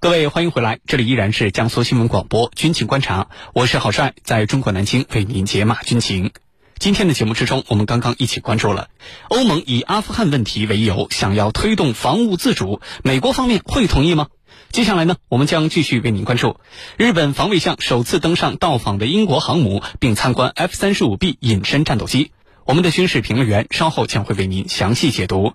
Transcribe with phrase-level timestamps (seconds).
[0.00, 6.30] 各位，欢迎回来，这里依然是江苏新闻广播军情观察，我是郝帅，在中国南京为您解码军情。
[6.78, 8.90] 今天的节目之中，我们刚刚一起关注了
[9.28, 14.28] 欧盟以阿富汗问题为由，想要推动防务自主，美国方面会同意吗？
[14.70, 16.60] 接下来呢，我们将继续为您关注
[16.96, 22.30] 日本防卫相首次登上到访的英国航母，并参观 F 三十五 B 隐身战斗机。
[22.64, 25.54] 我们的军事评论员稍后将会为您详细解读。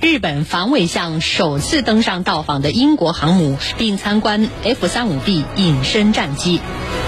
[0.00, 6.60] 日本防卫相首次登上到访的英国航母，并参观 F 三五 B 隐身战机。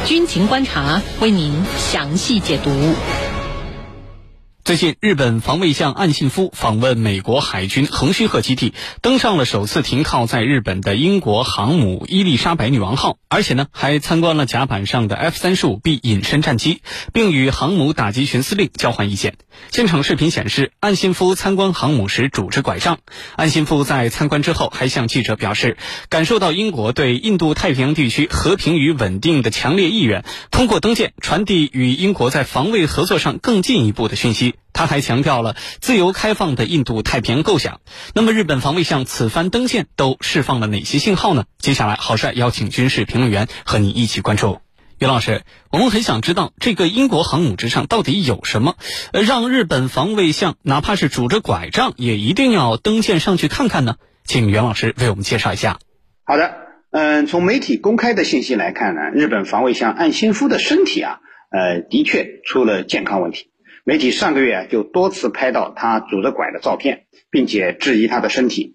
[0.06, 2.70] 军情观察为您详细解读。
[4.70, 19.34] 最近，日本防卫相岸信夫访问美国海军横须贺基地，登上了首次停靠在日本的英国航母伊丽莎白女王号，而且呢，还参观了甲板上的 F 三十五 B 隐身战机，并与航母打击群司令交换意见。
[19.72, 23.00] 现场视频显示，岸信夫参观航母时拄着拐杖。
[23.34, 34.54] 岸信夫在参观之后还向记者表示，感受到英国对印度太平洋地区和平与稳定的强烈意愿，通过登舰传递与英国在防卫合作上更进一步的讯息。
[34.72, 37.80] 他还强调了自由开放的印度太平洋构想。
[38.14, 41.44] 那么，日本防卫相此番登舰都释放了哪些信号呢？
[41.58, 44.60] 接下来，郝帅邀请军事评论员和你一起关注。
[44.98, 48.76] 袁老师，我们很想知道这个英国航母之上到底有什么，
[49.12, 53.96] 让日本防卫相哪怕是拄着拐杖也一定要登舰上去看看呢？
[54.24, 55.78] 请袁老师为我们介绍一下。
[56.24, 56.54] 好的，
[56.92, 61.18] 嗯，从媒体公开的信息来看呢，日本防卫相岸信夫的身体啊，
[61.50, 63.49] 呃，的确出了健康问题。
[63.84, 68.74] 媒体上个月就多次拍到他拄着拐的照片，并且质疑他的身体，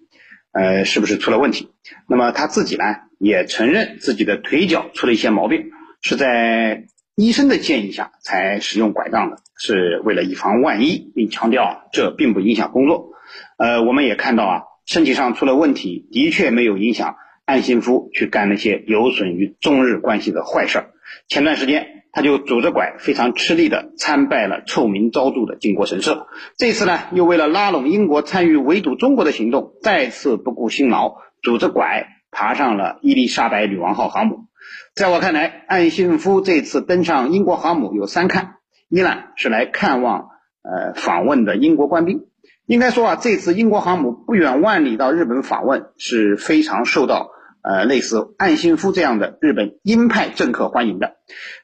[0.52, 1.70] 呃，是不是出了问题？
[2.08, 2.84] 那么他自己呢，
[3.18, 5.70] 也承认自己的腿脚出了一些毛病，
[6.02, 13.12] 是在医生的建议下才使用拐杖的，是为了以防万一，并强调这并不影响工作。
[13.58, 20.90] 呃，我们也看到啊，身体上出了问题，的确没有影响岸信夫去干那些有损于中日关系的坏事儿。
[21.28, 21.95] 前段时间。
[22.16, 26.28] 他就拄着拐，非常吃力地参拜了臭名昭著的靖国神社。
[26.56, 34.46] 这次呢，又为了拉拢英国参与围堵中国的行动，再次不顾辛劳，拄着拐爬上了伊丽莎白女王号航母。
[34.94, 38.54] 在我看来，岸信夫这次登上英国航母有三看：
[38.88, 40.30] 一呢是来看望
[40.62, 42.22] 呃访问的英国官兵。
[42.64, 47.28] 应该说啊，这次英国航母不远万里到日本访问，是非常受到。
[47.66, 51.16] 呃，类似岸信夫这样的日本鹰派政客欢迎的，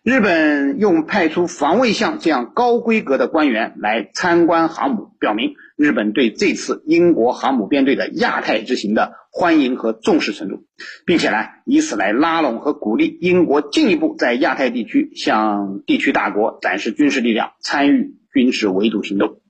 [0.02, 10.64] 日本用派出防卫相这样高规格的官员来参观航母，表明日本对这次英国航母编队的亚太之行的欢迎和重视程度，
[11.06, 19.40] 并且呢，以此来拉拢和鼓励英国进一步在亚太地区向地区大国展示军事力量，参与军事围堵行动。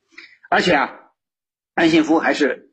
[0.51, 0.91] 而且啊，
[1.75, 2.69] 岸信夫还是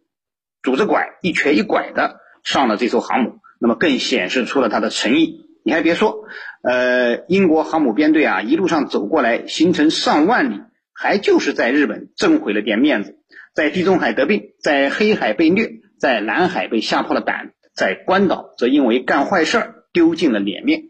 [0.62, 3.40] 拄着拐一瘸一拐的上了这艘航母。
[3.60, 5.46] 那么更显示出了他的诚意。
[5.64, 6.24] 你还别说，
[6.64, 10.62] 呃，英国航母编队啊，一路上走过来，行程上万里，
[10.94, 13.18] 还就是在日本挣回了点面子，
[13.54, 20.84] 在地中海得病，在黑海被虐，在南海被吓破了胆，在关岛则因为干坏事儿丢尽了脸面。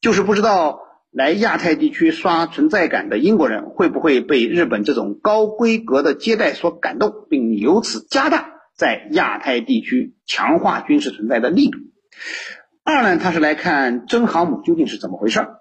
[0.00, 11.78] 就是不知道来亚太地区刷存在感的英国人，会不会被日本这种高规格的接待所感动，并由此加大在亚太地区强化军事存在的力度。
[12.82, 15.56] 二呢，他是来看真航母究竟是怎么回事儿。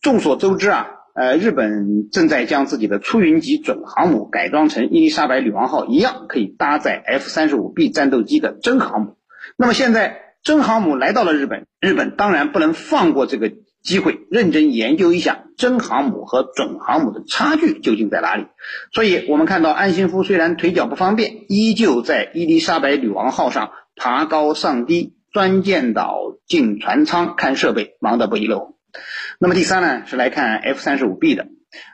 [0.00, 9.16] 众所周知啊，呃，日本正在将自己的出云级准航母改装成伊丽莎白女王号一样可以搭载 F 三十五 B 战斗机的真航母。
[9.56, 13.52] 那么现在真航母来到了日本，日本当然不能放过这个
[13.82, 18.46] 机会，认真研究一下真航母和准航母的差距究竟在哪里。
[18.92, 23.70] 所以我们看到安信夫虽然腿脚不方便，依旧在伊丽莎白女王号上。
[23.98, 28.78] 爬高上低，钻舰岛，进船舱，看设备，忙得不亦乐乎。
[29.38, 31.48] 那么第三呢，是来看 F 三十五 B 的。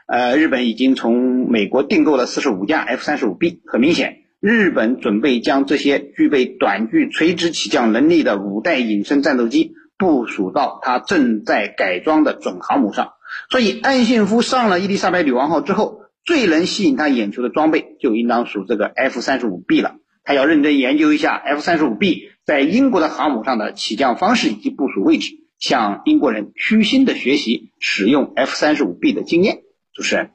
[0.07, 3.61] 呃，日本已经从美国订购了四十五架 F 三十五 B。
[3.67, 13.15] 很明显，日本准备将这些具备短距垂直起降能力的五代隐身战斗机部署到它正在改装的准航母上。
[13.51, 19.97] 所以，岸信夫上了伊丽莎白女王号之后，最能吸引他眼球的装备就应当属这个 F 三十五 B 了。
[20.25, 29.63] 他要认真研究一下 F 三十五 B 在英国的航母上的起降方式以及部署位置，向英国人虚心的学习使用 F 三十五 B 的经验。
[29.93, 30.31] 主持人。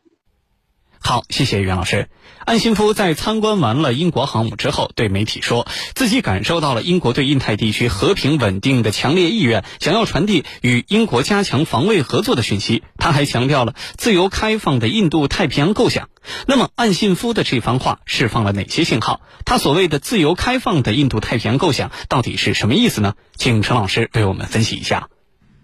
[1.00, 2.10] 好，谢谢袁老师。
[2.46, 12.84] 岸信夫在参观完了英国航母之后，对媒体说自己感受到了英国对印太地区和平稳定的强烈意愿，想要传递与英国加强防卫合作的讯息。
[12.98, 16.10] 他还强调了自由开放的印度太平洋构想。
[16.46, 19.22] 那么，岸信夫的这番话释放了哪些信号？
[19.46, 23.16] 他所谓的自由开放的印度太平洋构想到底是什么意思呢？
[23.36, 25.10] 请陈老师为我们分析一下。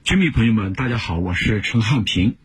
[0.04, 2.36] 军迷朋友们，大家好，我是陈汉平。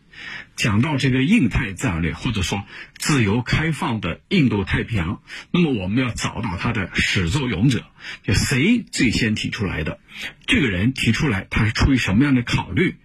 [0.55, 2.63] 讲到这个印太战略，或者说
[2.97, 5.21] 自由开放的印度太平洋，
[5.51, 7.85] 那么我们要找到它的始作俑者，
[8.23, 9.99] 就谁最先提出来的？
[10.45, 12.95] 这个人提出来，他是出于什么样的考虑？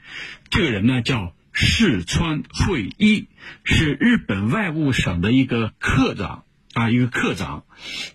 [0.50, 3.28] 这个人呢，叫世川会一，
[3.62, 7.64] 是日本外务省的一个科长啊，一个科长。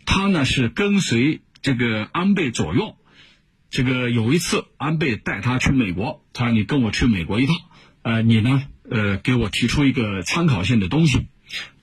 [0.05, 2.97] 他呢是跟随这个安倍左右。
[3.69, 7.55] 这个有一次，安倍带他去美国，他说：“你跟我去美国一趟，
[8.01, 11.27] 呃，你呢？”呃，给我提出一个参考性的东西，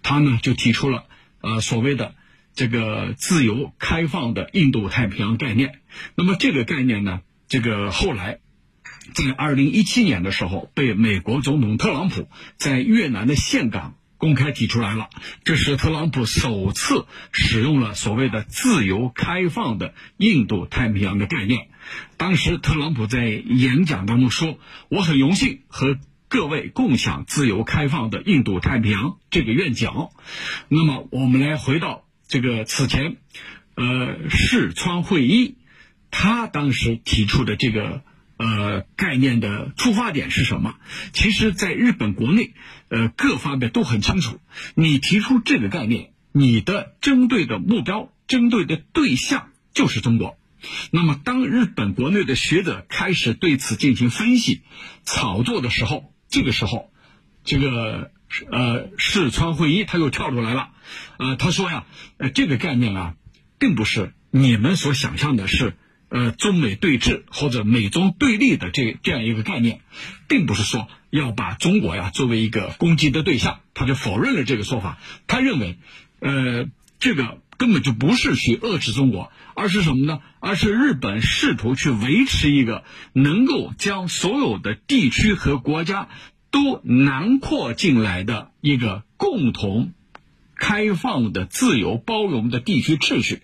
[0.03, 1.05] 他呢就提出了
[1.41, 2.15] 呃所谓的
[2.55, 5.81] 这个自由开放的印度太平洋概念。
[6.17, 8.41] 那么这个概念呢，这个后来
[9.15, 15.09] 在二零一七年的时候，被美国总统特朗普在越南的岘港公开提出来了。
[15.45, 21.69] 这是特朗普首次使用了所谓的自由开放的印度太平洋的概念。
[22.17, 24.59] 当时特朗普在演讲当中说
[24.91, 29.91] ：“我很荣幸和。”各位共享自由开放的印度太平洋这个愿景，
[30.69, 33.17] 那么我们来回到这个此前，
[33.77, 35.57] 呃，世川会议，
[36.11, 38.03] 他当时提出的这个
[38.39, 40.75] 呃概念的出发点是什么？
[41.13, 42.55] 其实，在日本国内，
[42.89, 44.41] 呃，各方面都很清楚，
[44.75, 50.37] 你提出这个概念，你的针对的目标、针对的对象就是中国。
[50.91, 54.63] 那么，当日本国内的学者开始对此进行分析、
[55.05, 56.91] 炒作的时候，这个时候，
[57.45, 58.11] 这个
[58.51, 60.71] 呃，四川会议他又跳出来了，
[61.19, 61.87] 呃，他说呀，
[62.19, 63.15] 呃，这个概念啊，
[63.59, 65.75] 并不是你们所想象的是，
[66.09, 69.81] 呃，中美对峙或者美中对立的这这样一个概念，
[70.29, 74.99] 并不是说要把中国呀作为一个攻击的对象，他就否认了这个说法。
[75.27, 75.79] 他认为，
[76.21, 76.67] 呃，
[76.99, 80.21] 这个根本就不是去遏制中国，而是什么呢？
[80.41, 86.09] 而是日本试图去维持一个能够将所有的地区和国家。
[86.49, 89.93] 都囊括进来的一个共同、
[90.55, 93.43] 开放的、自由包容的地区秩序，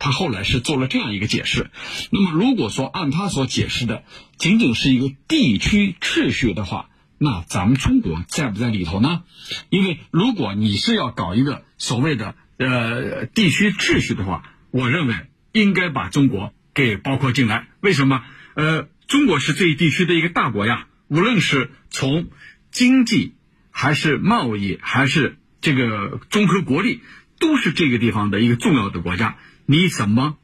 [0.00, 1.70] 他后来是做了这样一个解释。
[2.10, 4.02] 那么，如果说按他所解释的
[4.36, 6.88] 仅仅是一个地区秩序的话，
[7.18, 9.22] 那咱们中国在不在里头呢？
[9.68, 15.14] 因为如果你是要搞一个所谓的呃地区秩序的话，我认为
[15.52, 17.68] 应该把中国给包括进来。
[17.80, 18.22] 为什么？
[18.54, 20.86] 呃，中国是这一地区的一个大国呀。
[21.08, 22.28] 无论是从
[22.70, 23.34] 经济，
[23.70, 27.00] 还是贸易，还是这个综合国力，
[27.38, 29.36] 都是这个地方的一个重要的国家。
[29.64, 30.36] 你怎么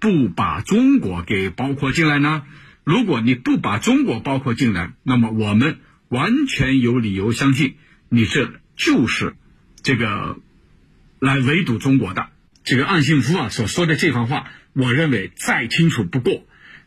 [0.00, 2.42] 不把中国给包括进来呢？
[2.82, 5.78] 如果你不把中国包括进来，那么我们
[6.08, 7.76] 完全有理由相信，
[8.08, 9.36] 你这就是
[9.82, 10.40] 这个
[11.20, 12.28] 来围堵中国的。
[12.64, 16.46] 这个岸信夫啊所说的这番话，我认为再清楚不过。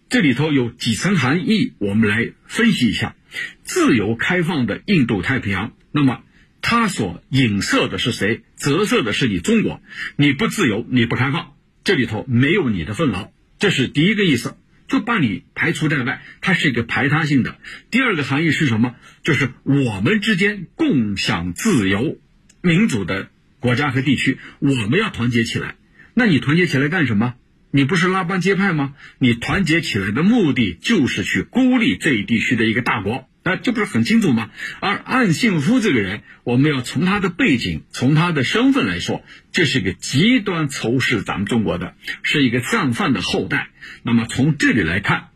[0.10, 3.16] 这里头有几层含义，我们来分析一下。
[3.64, 6.22] 自由开放的印度太平洋，那么
[6.62, 8.44] 它所影射的是谁？
[8.58, 9.82] 折射的是你中国。
[10.16, 14.56] 你不自由，你不开放，这里头没有你的份劳，这是第一个意思，
[14.88, 16.22] 就把你排除在外。
[16.42, 17.58] 它是一个排他性的。
[17.90, 18.96] 第二个含义是什么？
[19.24, 22.20] 就是我们之间共享自由、
[22.62, 23.30] 民主的
[23.64, 25.76] 国家和地区，我们要团结起来。
[26.14, 27.36] 那你团结起来干什么？
[27.72, 28.94] 你不是拉帮结派吗？
[29.20, 34.52] 你团结起来的目的就是去孤立这一地区的一个大国，啊，这不是很清楚吗？
[34.82, 43.70] 而岸信夫这个人，我们要从他的背景、从他的身份来说，这是一个极端仇视咱们中国的，是一个战犯的后代。
[44.04, 45.30] 那么从这里来看，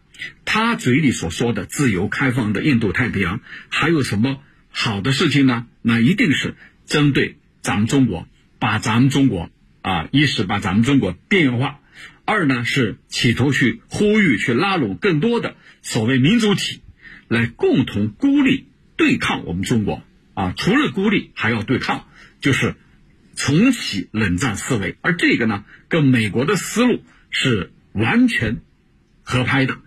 [0.44, 5.66] 他嘴里所说的自由开放的印度太平洋，还有什么好的事情呢？
[5.82, 6.56] 那一定是
[6.86, 8.28] 针对咱们中国，
[8.60, 9.50] 把咱们中国
[9.82, 11.80] 啊，一是把咱们中国边缘化。
[12.26, 16.82] 二呢是企图去呼吁、去拉拢更多的所谓民主体，
[17.30, 20.54] 来共同孤立、对抗我们中国啊！
[20.58, 22.06] 除了孤立，还要对抗，
[22.42, 22.76] 就是
[23.36, 24.98] 重启冷战思维。
[25.02, 28.62] 而这个呢，跟美国的思路是完全
[29.24, 29.78] 合拍的。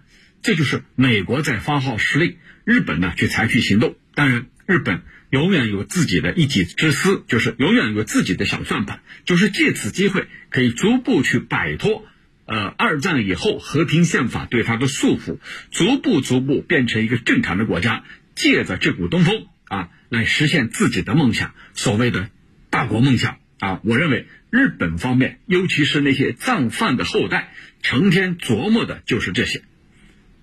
[0.41, 3.97] 这就是美国在发号施令，日本呢去采取行动。
[4.15, 12.05] 当然，日本永远有自己的一己之私，就是永远有自己的小算盘，就是借此机会可以逐步去摆脱。
[12.47, 15.39] 呃二战以后和平宪法对他的束缚，
[15.71, 18.03] 逐步逐步变成一个正常的国家，
[18.35, 22.29] 借着这股东风啊，来实现自己的梦想，所谓的
[22.69, 23.81] 大国梦想啊。
[23.85, 29.63] 我认为日本方面，尤其是那些藏犯的后代，成天琢磨的就是这些。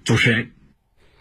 [0.05, 0.51] 主持人，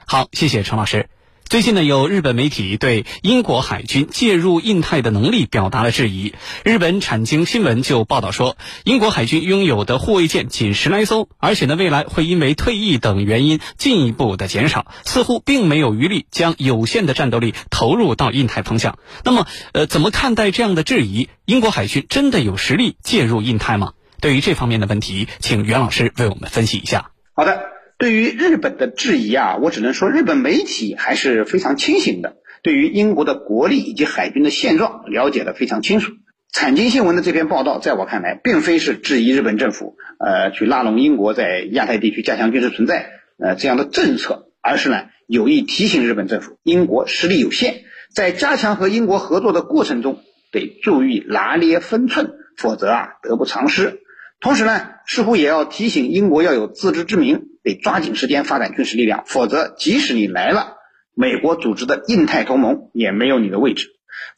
[0.06, 1.08] 好，谢谢陈老师。
[1.48, 6.34] 最近呢，有日本媒体对英国海军介入印太的能力表达了质疑。
[6.64, 18.98] 日本产经新闻就报道说，英国海军拥有的护卫舰仅十来艘，而且呢，未来会因为退役等原因进一步的减少，似乎并没有余力将有限的战斗力投入到印太方向。
[19.22, 21.28] 那么，呃，怎么看待这样的质疑？
[21.44, 23.92] 英国海军真的有实力介入印太吗？
[24.20, 27.12] 对于这方面的问题，请袁老师为我们分析一下。
[27.36, 27.75] 好的。
[27.98, 32.36] 对于日本的质疑啊，我只能说日本媒体还是非常清醒的。
[32.62, 36.12] 对于英国的国力以及海军的现状了解的非常清楚。
[36.52, 54.00] 产经新闻的这篇报道，在我看来，并非是质疑日本政府呃去拉拢英国在亚太地区加强军事存在呃这样的政策，而是呢有意提醒日本政府，英国实力有限，在加强和英国合作的过程中得注意拿捏分寸，否则啊得不偿失。
[54.40, 57.48] 同时呢，似乎也要提醒英国要有自知之明。
[57.62, 60.76] 得抓紧时间发展军事力量，否则即使你来了，
[61.16, 63.88] 美国组织的印太同盟也没有你的位置。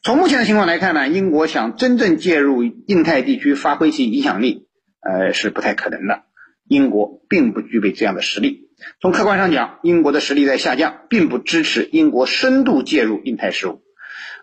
[0.01, 4.65] 从目前的情况来看呢，英国想真正介入印太地区发挥其影响力，
[5.01, 6.23] 呃是不太可能的。
[6.67, 8.69] 英国并不具备这样的实力。
[8.99, 13.83] 从客观上讲，英国的实力在下降，并不支持英国深度介入印太事务。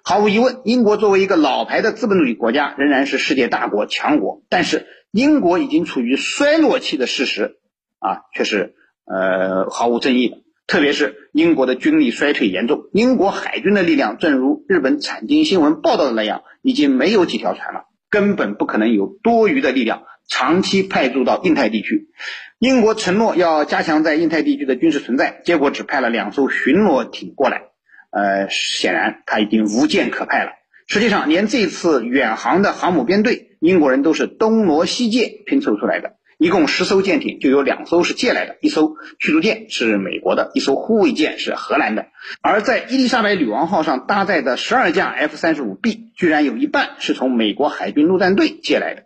[0.09, 4.45] 毫无疑问，英国作为一个老牌的资本主义国家，仍然是世界大国强国。
[4.49, 7.57] 但是，英国已经处于衰落期的事实。
[7.99, 10.37] 啊，却是呃毫无争议的。
[10.69, 22.11] 特别是英国的军力衰退严重，英国海军的力量，正如日本产经新闻报道的那样，已经没有几条船了，根本不可能有多余的力量长期派驻到印太地区。
[22.61, 27.63] 英国承诺要加强在印太地区的军事存在，结果只派了两艘巡逻艇过来，
[28.11, 30.51] 呃，显然他已经无舰可派了。
[30.89, 36.13] 实际上，连这次远航的航母编队，英国人都是东挪西借拼凑出来的。
[36.39, 42.09] 一共十艘舰艇，就有两艘是借来的，一艘驱逐舰是美国的，一艘护卫舰是荷兰的。
[42.43, 49.05] 而在伊丽莎白女王号上搭载的十二架 F 三十五 B，居然有一半是从美国海军陆战队借来的。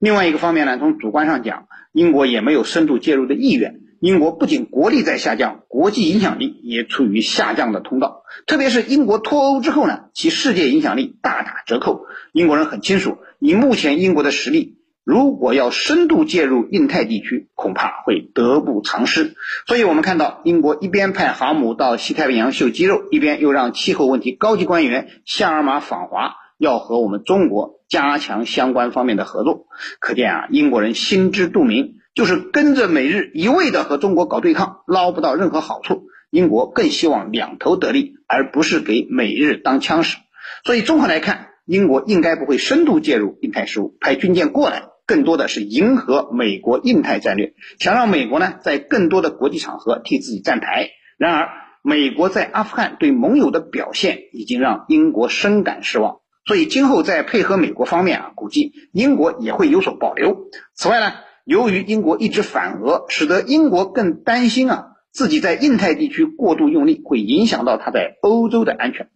[0.00, 3.76] 另外一个方面呢，从主观上讲，英国也没有深度介入的意愿。
[4.04, 8.24] 英国不仅国力在下降，国际影响力也处于下降的通道。
[8.46, 12.04] 特别是英国脱欧之后呢，其世界影响力大打折扣。
[12.30, 14.76] 英国人很清楚，以目前英国的实力。
[15.04, 19.36] 如果要深度介入印太地区，恐怕会得不偿失。
[19.66, 29.64] 所以，我们看到英国一边派航母到西太平洋秀肌肉，一边又让气候问题高级官员夏尔马访华，要和我们中国加强相关方面的合作。
[29.98, 36.04] 可见啊，英国人心知肚明，就是跟着美日一味的和中国搞对抗，捞不到任何好处。
[36.30, 40.16] 英国更希望两头得利，而不是给美日当枪使。
[40.64, 44.84] 所以，综合来看，英国应该不会深度介入印太事务，派军舰过来。
[45.06, 50.88] 更多的是迎合美国印太战略，想让美国呢在更多的国际场合替自己站台。
[51.18, 51.48] 然而，
[51.82, 60.48] 美国在阿富汗对盟友的表现已经让英国深感失望，所以今后在配合美国方面啊，估计英国也会有所保留。
[60.74, 61.12] 此外呢，
[61.44, 69.08] 由于英国一直反俄，使得英国更担心啊自己在印太地区过度用力会影响到他在欧洲的安全。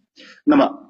[0.44, 0.84] 那么。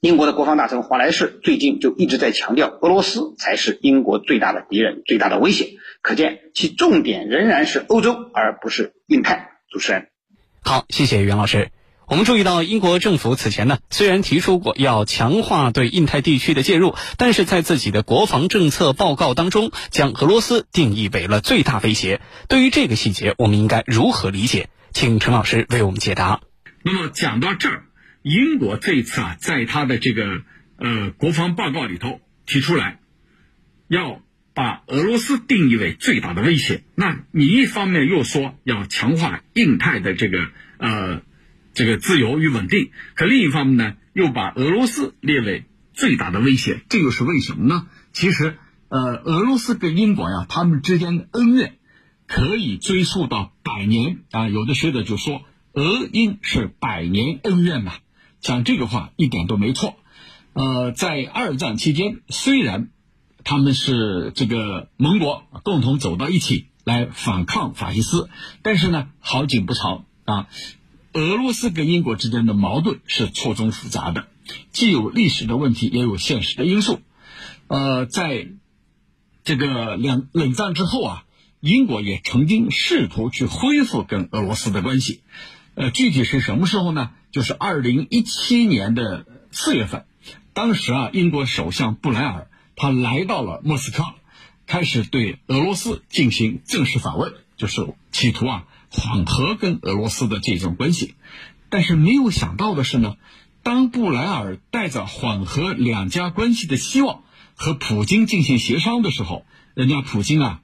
[0.00, 5.78] 英国的国防大臣华莱士最近就一直在强调，俄罗斯才是英国最大的敌人、最大的威胁。
[6.02, 9.52] 可见其重点仍然是欧洲，而不是印太。
[9.70, 10.08] 主持人，
[10.62, 11.70] 好，谢谢袁老师。
[12.06, 22.20] 我们注意到，英国政府此前呢，虽然提出过要强化对印太地区的介入，但是在自己的国防政策报告当中，将俄罗斯定义为了最大威胁。
[22.48, 24.68] 对于这个细节，我们应该如何理解？
[24.92, 26.40] 请陈老师为我们解答。
[26.82, 27.84] 那么讲到这儿。
[28.22, 30.42] 英国这一次啊，在他的这个
[30.78, 32.98] 呃国防报告里头提出来，
[33.86, 34.22] 要
[34.54, 36.84] 把俄罗斯定义为最大的威胁。
[36.94, 40.38] 那你一方面又说要强化印太的这个
[40.78, 41.20] 呃
[41.74, 47.86] 这个自由与稳定，可另一方面呢，又把俄罗斯列为最大的威胁，这又是为什么呢？
[48.12, 48.56] 其实
[48.88, 51.76] 呃，俄罗斯跟英国呀，他们之间的恩怨
[52.26, 54.48] 可以追溯到百年啊。
[54.48, 57.94] 有的学者就说，俄英是百年恩怨呐。
[58.40, 59.96] 讲这个话一点都没错，
[60.52, 62.90] 呃，在二战期间，虽然
[63.42, 68.28] 他们是这个盟国共同走到一起来反抗法西斯，
[68.62, 70.46] 但是呢，好景不长啊，
[71.14, 74.26] 俄罗斯跟英国之间的矛盾是错综复杂的，
[74.72, 77.00] 既有历史的问题，也有现实的因素。
[77.68, 78.48] 呃，在
[79.44, 81.24] 这个两冷战之后啊，
[81.60, 85.20] 英国也曾经试图去恢复跟俄罗斯的关系。
[85.76, 87.12] 呃，具体是什么时候呢？
[87.30, 90.06] 就是二零一七年的四月份，
[90.52, 94.04] 当时啊，英国首相布莱尔他来到了莫斯科，
[94.66, 101.14] 开始对俄罗斯进行正式访问，就是企图啊缓和跟俄罗斯的这种关系。
[101.68, 103.16] 但是没有想到的是呢，
[103.62, 107.24] 当布莱尔带着缓和两家关系的希望
[107.54, 110.60] 和普京进行协商的时候，人家普京啊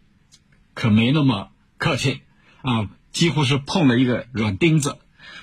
[0.75, 2.21] 可没那么客气
[2.63, 2.89] 啊。
[3.13, 4.99] 几乎是碰了一个软钉子。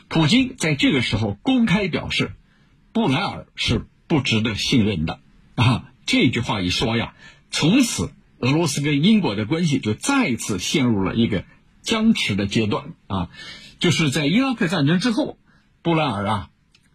[0.07, 2.31] 普京在这个时候公开表示，
[2.93, 5.19] 布莱尔是不值得信任的
[5.55, 5.91] 啊。
[6.05, 7.13] 这句话一说呀，
[7.51, 11.43] 从此俄罗斯跟英国的关系就再次陷入了一个
[11.87, 13.29] 僵持的阶段啊。
[13.79, 15.37] 就是在伊拉克战争之后，
[15.81, 16.49] 布莱尔啊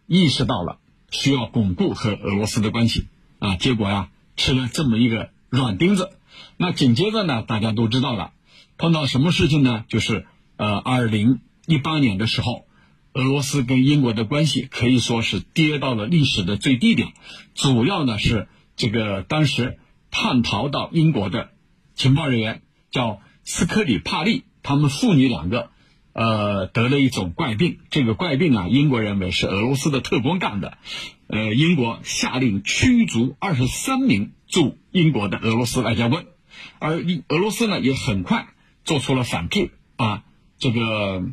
[0.07, 0.79] 意识到了
[1.11, 3.07] 需要巩固和俄罗斯的关系
[3.41, 6.11] 啊，结果呀吃了这么一个软钉子。
[6.57, 8.33] 那紧接着呢，大家都知道了，
[8.77, 9.85] 碰到什么事情呢？
[9.89, 10.27] 就是。
[10.59, 12.67] 呃，二零一八年的时候，
[13.15, 17.09] 俄罗斯跟英国的关系可以说是跌到了历史的最低点。
[17.55, 18.47] 主要呢是
[18.77, 19.79] 这个当时
[20.13, 21.51] 叛逃到英国的
[21.97, 25.71] 情报人员叫斯科里帕利，他们父女两个，
[26.12, 27.78] 呃，得了一种怪病。
[27.90, 30.78] 这个怪病啊，英国认为是俄罗斯的特工干的。
[31.26, 36.26] 呃，英国下令驱逐二十三名驻英国的俄罗斯外交官，
[36.78, 38.49] 而俄罗斯呢也很快
[38.85, 40.25] 做出了反制啊。
[40.59, 41.25] 这个，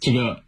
[0.00, 0.42] 这个，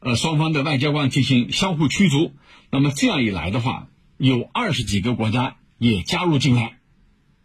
[0.00, 2.32] 呃，双方的外交官进行相互驱逐，
[2.70, 6.77] 那么这样一来的话，有二十几个国家也加入进来，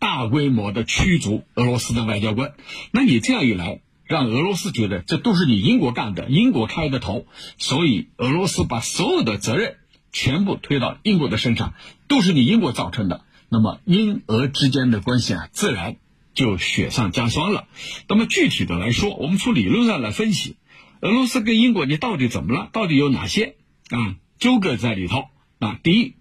[0.03, 2.55] 大规模的驱逐俄罗斯的外交官。
[2.91, 7.25] 那你这样一来，让俄罗斯觉得这都是你英国干的，英国开的头，
[7.57, 9.77] 所以俄罗斯把所有的责任
[10.11, 11.73] 全部推到英国的身上，
[12.09, 13.23] 都是你英国造成的。
[13.47, 15.95] 那么英俄之间的关系啊，自然。
[16.35, 17.67] 就雪上加霜了。
[18.07, 20.57] 那么具体的来说，我们从理论上来分析，
[20.99, 22.69] 俄罗斯跟英国你到底怎么了？
[22.73, 23.55] 到底有哪些
[23.91, 25.25] 啊纠葛在里头？
[25.59, 26.15] 啊，第一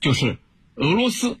[0.00, 0.38] 就是
[0.76, 1.38] 俄罗斯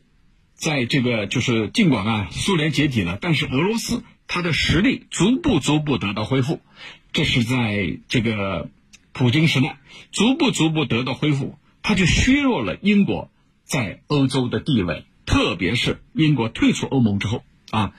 [0.60, 6.60] 在这个就是尽管啊苏联解体了，但是俄罗斯它的实力逐步逐步得到恢复，
[7.12, 8.68] 这是在这个
[9.12, 9.78] 普京时代
[10.12, 13.30] 逐步逐步得到恢复，它就削弱了英国
[13.64, 17.42] 在欧洲的地位，特别是英国退出欧盟之后。
[17.70, 17.94] 啊，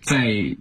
[0.00, 0.56] 在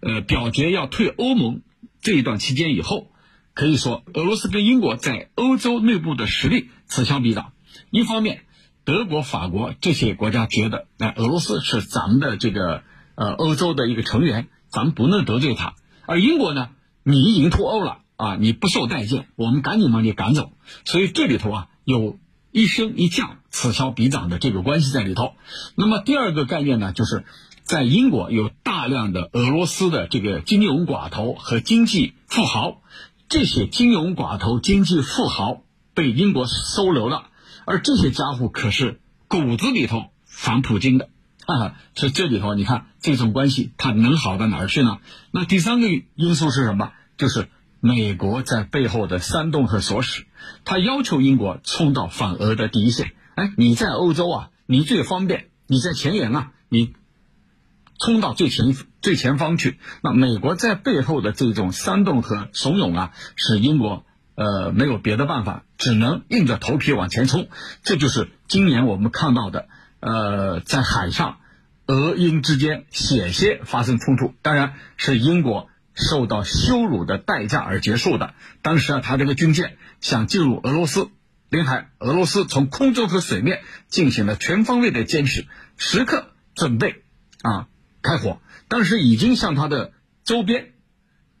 [0.00, 1.60] 呃表决要退欧盟
[2.00, 3.12] 这一段期间以后，
[3.52, 7.52] 可以说俄罗斯跟英国在欧洲内部的实力此消彼长。
[7.90, 8.44] 一方面，
[8.84, 12.82] 德国、法国这些国家觉得，哎，俄罗斯是咱们的这个
[13.14, 15.74] 呃欧洲的一个成员，咱们不能得罪他。
[16.06, 16.70] 而英国呢，
[17.02, 20.52] 你已经脱欧了啊，你不受待见，我们赶紧把你赶走。
[20.84, 22.18] 所以这里头啊，有
[22.50, 25.34] 一升一降、此消彼长的这个关系在里头。
[25.76, 27.24] 那么第二个概念呢，就是。
[27.62, 32.82] 在英国有大量的俄罗斯的这个金融寡头和经济富豪，
[33.28, 35.62] 这些金融寡头、经济富豪
[35.94, 37.28] 被英国收留了，
[37.64, 41.08] 而这些家伙可是骨子里头反普京的，
[41.46, 44.98] 啊，所以这里头你看这种关系它能好到哪儿去呢？
[45.30, 46.92] 那第三个因素是什么？
[47.16, 47.48] 就是
[47.80, 50.24] 美国在背后的煽动和唆使，
[50.64, 53.12] 他要求英国冲到反俄的第一线。
[53.34, 56.94] 哎，你在欧洲啊，你最方便，你在前沿啊，你。
[58.02, 64.06] 冲到最前最前方去，那美国在背后的这种煽动和怂恿啊，使英国
[64.40, 67.48] 呃没有别的办法，只能硬着头皮往前冲。
[67.82, 69.68] 这就是今年我们看到的，
[70.00, 71.40] 呃，在海上
[71.86, 78.32] 俄英之间险些发生冲突，当然是英国受到羞辱的代价而结束的。
[78.62, 81.10] 当时啊，他这个军舰想进入俄罗斯
[81.50, 85.44] 领海，俄罗斯从空中和水面进行了全方位的监视，
[85.76, 87.02] 时刻准备
[87.42, 87.66] 啊。
[88.02, 89.92] 开火，当时已经向他的
[90.24, 90.70] 周边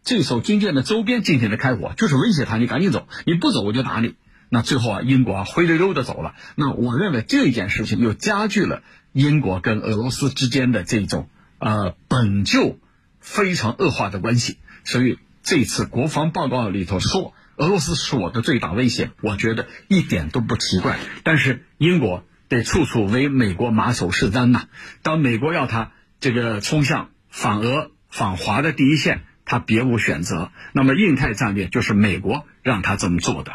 [0.02, 4.14] 这艘军舰的周边进行了开火，就是威胁他，你赶紧走，你不走我就打你。
[4.48, 6.34] 那最后啊，英国啊灰溜溜的走了。
[6.56, 8.82] 那我认为这件事情又加剧了
[9.12, 12.78] 英国跟俄罗斯之间的这种呃本就
[13.20, 14.58] 非常恶化的关系。
[14.84, 20.98] 所以这次国防报告里头说俄罗斯是我的最大威胁，我觉得一点都不奇怪。
[21.22, 24.64] 但是英国得处处为美国马首是瞻呐，
[25.02, 25.92] 当美国要他。
[26.22, 30.50] 这个冲向反俄反华的第一线，他别无选择。
[30.72, 33.52] 那么，印太战略就是美国让他这么做的。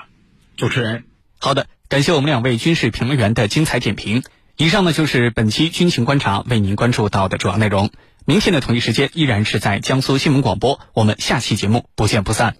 [0.57, 1.03] 主持人，
[1.39, 4.23] 好的，感谢我们两位军事评论员的精彩点评。
[4.57, 7.89] 以上呢就是本期军情观察为您关注到的主要内容。
[8.25, 12.53] 明天的同一时间依然是在江苏新闻广播，我们下期节目不见不散。